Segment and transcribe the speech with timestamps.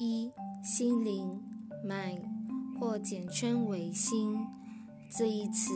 [0.00, 0.30] 一、
[0.62, 1.42] 心灵
[1.84, 2.22] （mind）
[2.78, 4.46] 或简称为心，
[5.10, 5.74] 这一词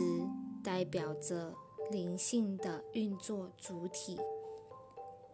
[0.63, 1.53] 代表着
[1.91, 4.17] 灵性的运作主体。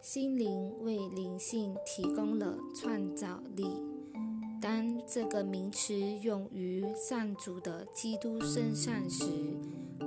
[0.00, 3.64] 心灵为灵性提供了创造力。
[4.60, 9.24] 当这个名词用于上主的基督身上时，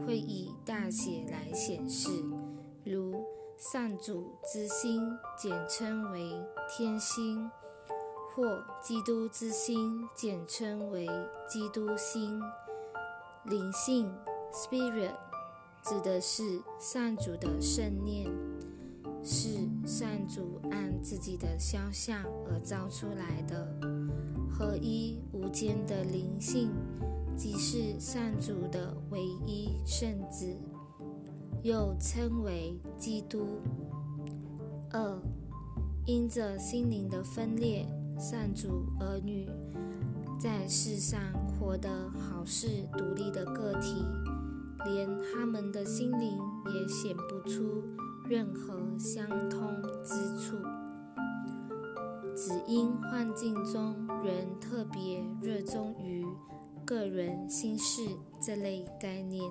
[0.06, 2.10] 会以大写来显示，
[2.84, 3.24] 如
[3.58, 5.02] 上主之心，
[5.40, 6.34] 简称为
[6.70, 7.50] 天心，
[8.36, 11.08] 或基督之心，简称为
[11.48, 12.42] 基督心。
[13.46, 14.12] 灵性
[14.52, 15.14] （spirit）
[15.84, 18.32] 指的是上主的圣念，
[19.24, 23.68] 是上主按自己的肖像而造出来的，
[24.50, 26.72] 合一无间的灵性。
[27.36, 30.56] 即是上主的唯一圣子，
[31.64, 33.60] 又称为基督。
[34.92, 35.20] 二，
[36.06, 39.50] 因着心灵的分裂，善主儿女
[40.40, 44.06] 在世上活得好似独立的个体，
[44.86, 46.38] 连他们的心灵
[46.74, 47.84] 也显不出
[48.28, 50.58] 任何相通之处。
[52.36, 56.26] 只因幻境中人特别热衷于。
[56.86, 58.06] 个人心事
[58.42, 59.50] 这类概念，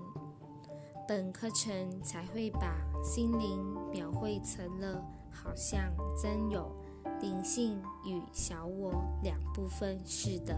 [1.08, 5.80] 本课程才会把心灵描绘成了好像
[6.22, 6.70] 真有
[7.22, 8.92] 灵性与小我
[9.22, 10.54] 两部分似的。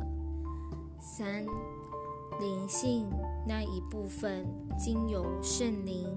[0.98, 1.46] 三，
[2.40, 3.08] 灵性
[3.46, 4.44] 那一部分
[4.76, 6.08] 经由圣灵，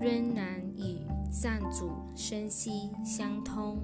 [0.00, 0.98] 仍然与
[1.30, 3.78] 上主生息相通。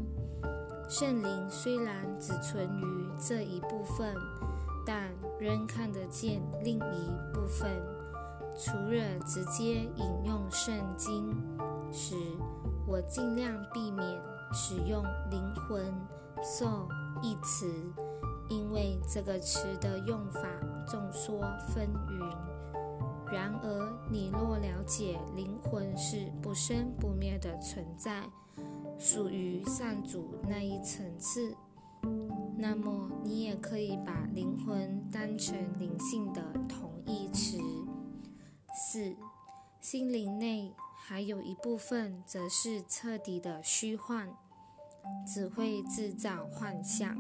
[0.88, 4.12] 圣灵虽然只存于这一部分。
[4.86, 7.70] 但仍看得见另一部分。
[8.56, 11.32] 除了直接引用圣经
[11.92, 12.16] 时，
[12.86, 14.20] 我尽量避免
[14.52, 15.92] 使用“灵魂
[16.42, 16.88] ”（soul）
[17.22, 17.72] 一词，
[18.48, 20.42] 因为这个词的用法
[20.88, 22.36] 众说纷纭。
[23.32, 28.28] 然而，你若了解灵魂是不生不灭的存在，
[28.98, 31.54] 属于上主那一层次。
[32.56, 37.58] 那么，你也可以把灵魂当成灵性的同义词。
[38.74, 39.14] 四，
[39.80, 40.74] 心灵内
[41.10, 44.32] 还有一部分则是彻底的虚幻，
[45.26, 47.16] 只会制造幻象。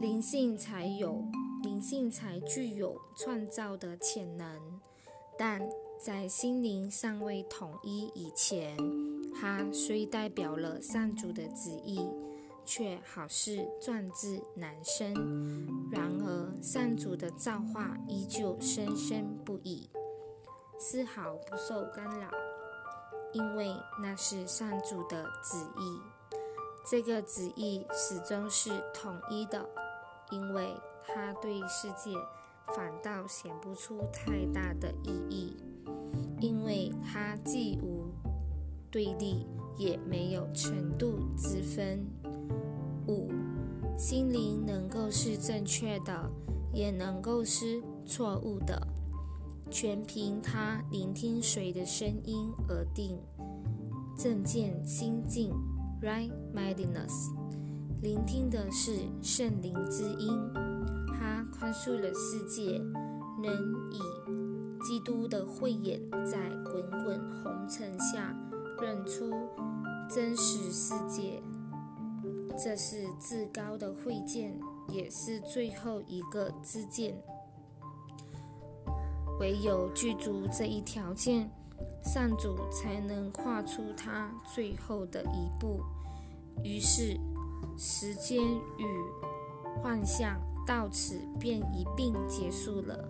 [0.00, 1.24] 灵性才有，
[1.62, 4.60] 灵性才具有创造的潜能，
[5.38, 5.62] 但
[6.04, 8.76] 在心灵尚未统一以前，
[9.40, 12.00] 它虽代表了上主的旨意。
[12.62, 15.12] 却好似壮志难伸。
[15.90, 19.90] 然而，上主的造化依旧生生不已，
[20.82, 22.26] 丝毫不受干扰，
[23.32, 23.70] 因为
[24.02, 26.00] 那是上主的旨意。
[26.90, 29.68] 这个旨意始终是统一的，
[30.30, 30.74] 因为
[31.06, 32.16] 他对世界
[32.74, 35.62] 反倒显不出太大的意义，
[36.40, 38.10] 因为他既无
[38.90, 42.02] 对立，也没有程度之分。
[43.06, 43.30] 五，
[43.98, 46.30] 心灵能够是正确的，
[46.72, 48.80] 也能够是错误的，
[49.70, 53.18] 全凭他聆听谁的声音而定。
[54.16, 55.50] 正见心境
[56.02, 57.30] （right mindedness），
[58.02, 60.36] 聆听的是圣灵之音，
[61.14, 62.78] 他宽恕了世界，
[63.42, 63.52] 能
[63.92, 64.00] 以
[64.84, 68.36] 基督的慧眼在滚滚红尘下
[68.82, 69.30] 认出
[70.10, 71.42] 真实世界。
[72.62, 77.14] 这是至高的会见，也是最后一个知见。
[79.40, 81.50] 唯有具足这一条件，
[82.04, 85.80] 上主才能跨出他最后的一步。
[86.62, 87.18] 于是，
[87.78, 88.84] 时间与
[89.82, 93.08] 幻象到此便一并结束了。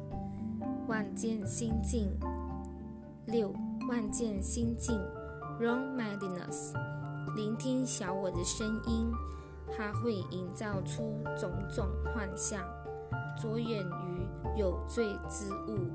[0.87, 2.17] 万见心境
[3.27, 3.53] 六，
[3.89, 4.97] 万见心境
[5.61, 6.73] （Wrong Mindedness），
[7.35, 9.11] 聆听小我的声音。
[9.77, 12.61] 它会营造出种种幻象，
[13.41, 15.89] 着眼于有罪之物，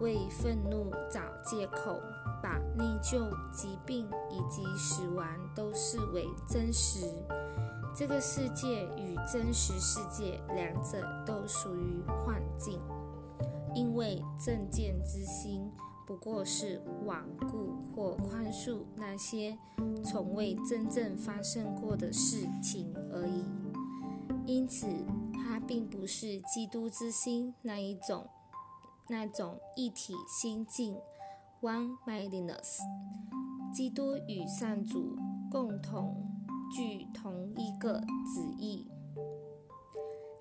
[0.00, 2.00] 为愤怒找借口，
[2.42, 7.06] 把内疚、疾病以及死亡都视为真实。
[7.94, 12.80] 这个世界与真实世界两者都属于幻境，
[13.74, 15.70] 因为正见之心。
[16.06, 19.56] 不过是罔顾或宽恕那些
[20.04, 23.44] 从未真正发生过的事情而已。
[24.44, 24.86] 因此，
[25.32, 28.28] 它并不是基督之心那一种、
[29.10, 30.96] 那种一体心境
[31.60, 32.78] （one-mindedness）。
[33.74, 35.16] 基督与上主
[35.50, 36.24] 共同
[36.72, 38.88] 具同一个旨意。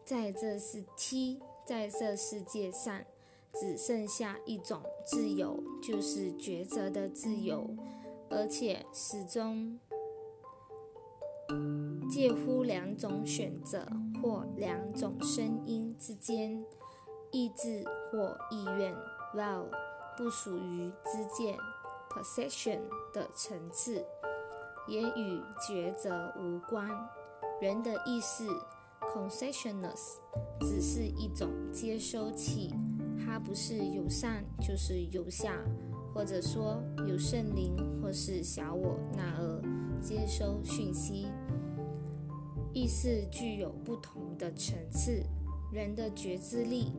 [0.06, 3.02] 在这是 T，在这世界上
[3.54, 7.76] 只剩下一种自由，就是抉择的自由，
[8.30, 9.80] 而且始终
[12.10, 13.88] 介乎两种选择
[14.22, 16.64] 或两种声音之间，
[17.32, 18.96] 意志或意愿。
[19.36, 19.66] Well，
[20.18, 21.58] 不属于知见
[22.10, 22.80] （perception）
[23.14, 24.06] 的层次，
[24.88, 26.90] 也与抉择无关。
[27.62, 28.48] 人的意识。
[29.16, 30.18] Concessionless
[30.60, 32.76] 只是一种接收器，
[33.26, 35.58] 它不是有上就是有下，
[36.14, 39.62] 或者说有圣灵或是小我那儿
[40.00, 41.28] 接收讯息。
[42.72, 45.24] 意识具有不同的层次，
[45.72, 46.94] 人的觉知力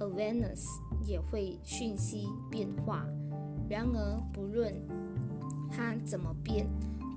[0.00, 0.66] （awareness）
[1.06, 3.04] 也会讯息变化。
[3.68, 4.74] 然而，不论
[5.70, 6.66] 它怎么变，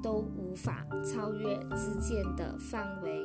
[0.03, 3.21] 都无法超越知见的范围。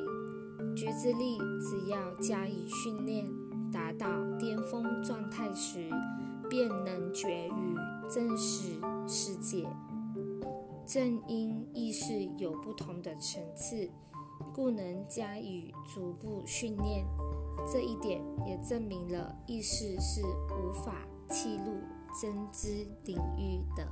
[0.75, 3.25] 觉知力只要加以训练，
[3.71, 4.07] 达到
[4.37, 5.89] 巅峰状态时，
[6.49, 7.75] 便能觉于
[8.09, 9.67] 真实世界。
[10.85, 13.89] 正因意识有不同的层次，
[14.53, 17.05] 故能加以逐步训练。
[17.71, 21.73] 这一点也证明了意识是无法契入
[22.21, 23.85] 真知领域的。